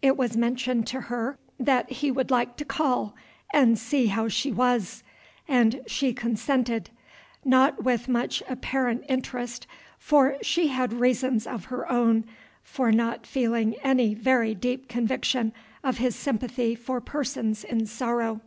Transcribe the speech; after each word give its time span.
It 0.00 0.16
was 0.16 0.34
mentioned 0.34 0.86
to 0.86 0.98
her 1.02 1.36
that 1.60 1.90
he 1.92 2.10
would 2.10 2.30
like 2.30 2.56
to 2.56 2.64
call 2.64 3.14
and 3.52 3.78
see 3.78 4.06
how 4.06 4.28
she 4.28 4.50
was, 4.50 5.02
and 5.46 5.82
she 5.86 6.14
consented, 6.14 6.88
not 7.44 7.84
with 7.84 8.08
much 8.08 8.42
apparent 8.48 9.04
interest, 9.10 9.66
for 9.98 10.38
she 10.40 10.68
had 10.68 10.94
reasons 10.94 11.46
of 11.46 11.66
her 11.66 11.86
own 11.92 12.24
for 12.62 12.90
not 12.92 13.26
feeling 13.26 13.74
any 13.82 14.14
very 14.14 14.54
deep 14.54 14.88
conviction 14.88 15.52
of 15.82 15.98
his 15.98 16.16
sympathy 16.16 16.74
for 16.74 17.02
persons 17.02 17.62
in 17.62 17.84
sorrow. 17.84 18.40